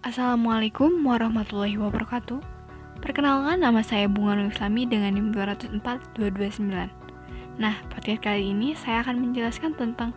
Assalamualaikum 0.00 1.04
warahmatullahi 1.04 1.76
wabarakatuh. 1.76 2.40
Perkenalkan 3.04 3.60
nama 3.60 3.84
saya 3.84 4.08
Bunga 4.08 4.32
Nur 4.32 4.48
Islami 4.48 4.88
dengan 4.88 5.12
NIM 5.12 5.28
204229. 5.36 6.88
Nah, 7.60 7.76
podcast 7.92 8.24
kali 8.24 8.48
ini 8.48 8.72
saya 8.72 9.04
akan 9.04 9.20
menjelaskan 9.20 9.76
tentang 9.76 10.16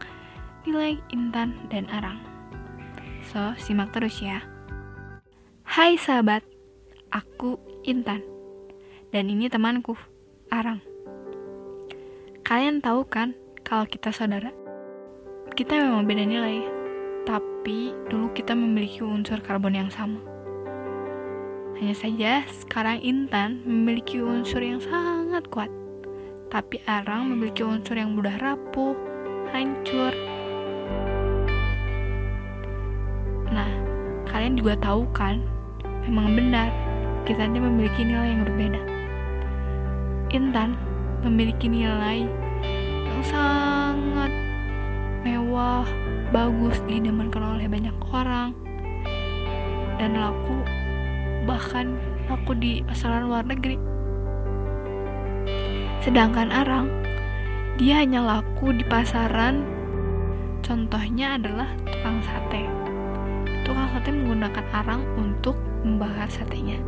nilai 0.63 0.96
intan 1.11 1.67
dan 1.67 1.91
arang. 1.91 2.15
So, 3.27 3.51
simak 3.59 3.91
terus 3.91 4.23
ya. 4.23 4.39
Hai 5.68 6.00
sahabat, 6.00 6.47
aku 7.11 7.59
Intan. 7.84 8.23
Dan 9.11 9.27
ini 9.27 9.52
temanku, 9.52 10.00
Arang. 10.47 10.79
Kalian 12.47 12.79
tahu 12.79 13.04
kan 13.04 13.36
kalau 13.68 13.84
kita 13.84 14.15
saudara? 14.15 14.55
Kita 15.59 15.75
memang 15.75 16.07
beda 16.07 16.23
nilai, 16.23 16.82
tapi 17.23 17.95
dulu 18.11 18.31
kita 18.35 18.51
memiliki 18.51 18.99
unsur 18.99 19.39
karbon 19.39 19.79
yang 19.79 19.91
sama. 19.91 20.19
Hanya 21.79 21.95
saja 21.95 22.31
sekarang 22.47 23.00
Intan 23.00 23.64
memiliki 23.64 24.19
unsur 24.19 24.59
yang 24.59 24.83
sangat 24.83 25.47
kuat, 25.47 25.71
tapi 26.51 26.83
Arang 26.86 27.31
memiliki 27.31 27.64
unsur 27.64 27.95
yang 27.95 28.14
mudah 28.14 28.36
rapuh, 28.39 28.93
hancur. 29.55 30.11
Nah, 33.52 33.72
kalian 34.28 34.59
juga 34.59 34.75
tahu 34.80 35.08
kan, 35.16 35.39
memang 36.05 36.36
benar 36.36 36.69
kita 37.23 37.47
ini 37.47 37.59
memiliki 37.64 38.03
nilai 38.03 38.28
yang 38.36 38.44
berbeda. 38.44 38.81
Intan 40.36 40.75
memiliki 41.23 41.72
nilai 41.72 42.28
yang 43.08 43.23
sangat 43.23 44.31
mewah, 45.23 45.88
bagus 46.33 46.81
didemankan 46.89 47.45
oleh 47.45 47.69
banyak 47.69 47.94
orang. 48.09 48.58
Dan 50.02 50.17
laku 50.17 50.66
bahkan 51.45 51.94
laku 52.25 52.58
di 52.58 52.81
pasaran 52.81 53.30
luar 53.30 53.45
negeri. 53.45 53.78
Sedangkan 56.02 56.50
arang 56.50 56.89
dia 57.78 58.02
hanya 58.02 58.26
laku 58.26 58.73
di 58.73 58.84
pasaran. 58.89 59.61
Contohnya 60.66 61.38
adalah 61.38 61.70
tukang 61.86 62.20
sate. 62.26 62.66
Tukang 63.61 63.88
sate 63.94 64.09
menggunakan 64.09 64.66
arang 64.73 65.06
untuk 65.16 65.54
membakar 65.86 66.28
satenya. 66.34 66.81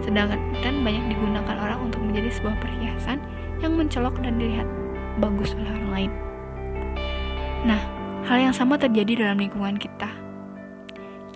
Sedangkan 0.00 0.40
ikan 0.58 0.80
banyak 0.80 1.12
digunakan 1.12 1.56
orang 1.60 1.92
untuk 1.92 2.00
menjadi 2.00 2.32
sebuah 2.32 2.56
perhiasan 2.64 3.20
yang 3.60 3.76
mencolok 3.76 4.16
dan 4.24 4.40
dilihat 4.40 4.66
bagus 5.20 5.52
oleh 5.52 5.68
orang 5.68 5.90
lain. 5.92 6.12
Nah 7.68 7.93
Hal 8.24 8.40
yang 8.40 8.56
sama 8.56 8.80
terjadi 8.80 9.20
dalam 9.20 9.36
lingkungan 9.36 9.76
kita. 9.76 10.08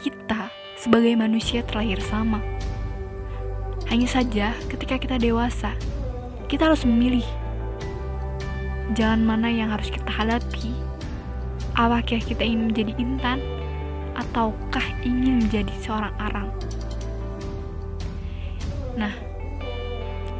Kita, 0.00 0.48
sebagai 0.80 1.12
manusia, 1.20 1.60
terlahir 1.60 2.00
sama. 2.00 2.40
Hanya 3.92 4.08
saja, 4.08 4.56
ketika 4.72 4.96
kita 4.96 5.20
dewasa, 5.20 5.76
kita 6.48 6.72
harus 6.72 6.88
memilih 6.88 7.28
jalan 8.96 9.20
mana 9.20 9.52
yang 9.52 9.68
harus 9.68 9.92
kita 9.92 10.08
hadapi. 10.08 10.72
Apakah 11.76 12.24
kita 12.24 12.40
ingin 12.40 12.72
menjadi 12.72 12.92
intan, 12.96 13.38
ataukah 14.16 14.88
ingin 15.04 15.44
menjadi 15.44 15.74
seorang 15.84 16.16
arang? 16.16 16.48
Nah, 18.96 19.12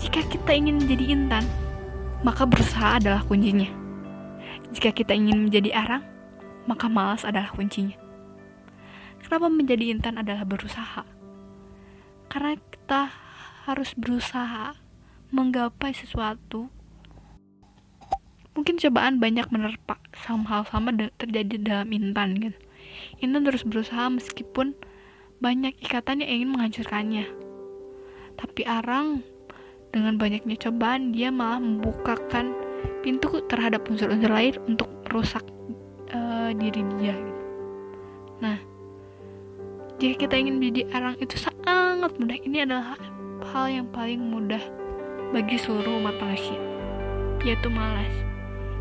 jika 0.01 0.25
kita 0.25 0.57
ingin 0.57 0.81
menjadi 0.81 1.13
intan, 1.13 1.45
maka 2.25 2.49
berusaha 2.49 2.97
adalah 2.97 3.21
kuncinya. 3.29 3.69
Jika 4.73 4.97
kita 4.97 5.13
ingin 5.13 5.45
menjadi 5.45 5.77
arang, 5.77 6.18
maka 6.69 6.93
malas 6.93 7.25
adalah 7.25 7.49
kuncinya. 7.57 7.97
Kenapa 9.25 9.49
menjadi 9.49 9.89
intan 9.89 10.21
adalah 10.21 10.45
berusaha? 10.45 11.09
Karena 12.29 12.61
kita 12.61 13.09
harus 13.65 13.97
berusaha 13.97 14.77
menggapai 15.33 15.97
sesuatu. 15.97 16.69
Mungkin 18.53 18.77
cobaan 18.77 19.17
banyak 19.17 19.49
menerpa 19.49 19.97
sama 20.13 20.45
hal 20.53 20.63
sama 20.69 20.93
terjadi 20.93 21.57
dalam 21.57 21.89
intan 21.89 22.37
kan. 22.37 22.55
Intan 23.25 23.49
terus 23.49 23.65
berusaha 23.65 24.13
meskipun 24.13 24.77
banyak 25.41 25.73
ikatan 25.81 26.21
yang 26.21 26.31
ingin 26.43 26.51
menghancurkannya. 26.53 27.25
Tapi 28.37 28.63
Arang 28.69 29.25
dengan 29.89 30.21
banyaknya 30.21 30.57
cobaan 30.69 31.17
dia 31.17 31.33
malah 31.33 31.63
membukakan 31.63 32.53
pintu 33.01 33.41
terhadap 33.47 33.89
unsur-unsur 33.89 34.31
lain 34.31 34.55
untuk 34.69 34.91
merusak 35.07 35.43
uh, 36.49 36.57
diri 36.57 36.83
dia 36.97 37.13
gitu. 37.13 37.43
Nah, 38.41 38.59
jika 40.01 40.27
kita 40.27 40.35
ingin 40.41 40.57
menjadi 40.57 40.83
arang 40.97 41.17
itu 41.21 41.37
sangat 41.37 42.11
mudah. 42.19 42.39
Ini 42.41 42.65
adalah 42.65 42.97
hal 43.53 43.67
yang 43.71 43.87
paling 43.91 44.19
mudah 44.19 44.63
bagi 45.35 45.61
seluruh 45.61 46.01
umat 46.01 46.17
manusia, 46.23 46.57
yaitu 47.45 47.69
malas. 47.69 48.11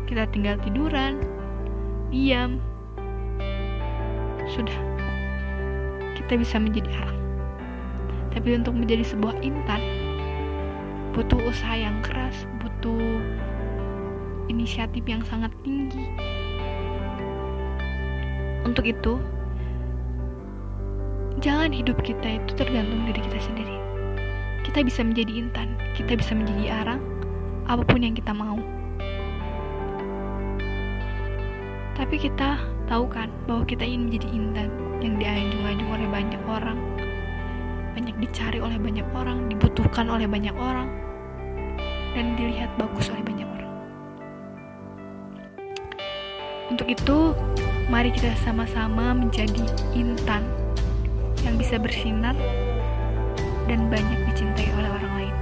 Kita 0.08 0.24
tinggal 0.32 0.56
tiduran, 0.64 1.20
diam, 2.08 2.62
sudah. 4.48 4.78
Kita 6.16 6.40
bisa 6.40 6.56
menjadi 6.56 6.88
arang. 7.04 7.20
Tapi 8.32 8.48
untuk 8.56 8.78
menjadi 8.78 9.04
sebuah 9.04 9.42
intan, 9.44 9.82
butuh 11.12 11.40
usaha 11.44 11.76
yang 11.76 11.98
keras, 12.00 12.48
butuh 12.62 13.20
inisiatif 14.48 15.04
yang 15.04 15.20
sangat 15.28 15.52
tinggi, 15.60 16.08
untuk 18.68 18.84
itu, 18.84 19.16
jalan 21.40 21.72
hidup 21.72 21.96
kita 22.04 22.36
itu 22.36 22.52
tergantung 22.52 23.08
diri 23.08 23.20
kita 23.24 23.40
sendiri. 23.40 23.76
Kita 24.68 24.84
bisa 24.84 25.00
menjadi 25.00 25.32
intan, 25.40 25.68
kita 25.96 26.20
bisa 26.20 26.36
menjadi 26.36 26.84
arang, 26.84 27.00
apa 27.64 27.80
pun 27.88 28.04
yang 28.04 28.12
kita 28.12 28.36
mau. 28.36 28.60
Tapi 31.96 32.14
kita 32.20 32.60
tahu 32.86 33.08
kan 33.08 33.32
bahwa 33.48 33.64
kita 33.64 33.82
ingin 33.82 34.12
menjadi 34.12 34.28
intan 34.30 34.68
yang 35.00 35.14
dianjung-anjung 35.16 35.90
oleh 35.90 36.08
banyak 36.12 36.42
orang, 36.46 36.78
banyak 37.96 38.14
dicari 38.20 38.60
oleh 38.60 38.76
banyak 38.76 39.08
orang, 39.16 39.48
dibutuhkan 39.48 40.06
oleh 40.12 40.28
banyak 40.28 40.54
orang, 40.54 40.92
dan 42.12 42.36
dilihat 42.36 42.68
bagus 42.76 43.08
oleh 43.08 43.24
banyak 43.24 43.48
orang. 43.48 43.72
Untuk 46.68 46.86
itu, 46.86 47.32
Mari 47.88 48.12
kita 48.12 48.36
sama-sama 48.44 49.16
menjadi 49.16 49.64
intan 49.96 50.44
yang 51.40 51.56
bisa 51.56 51.80
bersinar 51.80 52.36
dan 53.64 53.88
banyak 53.88 54.28
dicintai 54.28 54.68
oleh 54.76 54.90
orang 54.92 55.12
lain. 55.16 55.36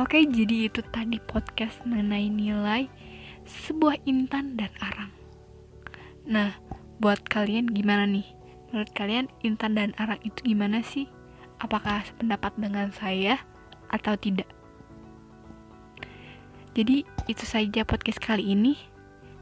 Oke, 0.00 0.24
jadi 0.24 0.72
itu 0.72 0.80
tadi 0.88 1.20
podcast 1.20 1.84
mengenai 1.84 2.32
nilai 2.32 2.88
sebuah 3.44 4.00
intan 4.08 4.56
dan 4.56 4.72
arang. 4.80 5.12
Nah, 6.24 6.56
buat 7.04 7.20
kalian 7.28 7.68
gimana 7.68 8.08
nih? 8.08 8.24
Menurut 8.72 8.96
kalian 8.96 9.28
intan 9.44 9.76
dan 9.76 9.92
arang 10.00 10.24
itu 10.24 10.40
gimana 10.40 10.80
sih? 10.80 11.04
Apakah 11.60 12.00
sependapat 12.08 12.56
dengan 12.56 12.88
saya 12.96 13.44
atau 13.92 14.16
tidak? 14.16 14.63
Jadi 16.74 17.06
itu 17.30 17.44
saja 17.46 17.86
podcast 17.86 18.18
kali 18.18 18.54
ini. 18.54 18.74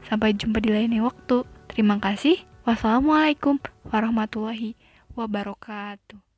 Sampai 0.05 0.37
jumpa 0.37 0.61
di 0.61 0.69
lain 0.69 0.93
waktu. 1.01 1.43
Terima 1.69 1.97
kasih. 1.97 2.37
Wassalamualaikum 2.63 3.59
warahmatullahi 3.89 4.77
wabarakatuh. 5.17 6.32